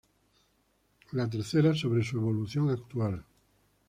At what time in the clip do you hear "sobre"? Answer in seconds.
1.75-2.03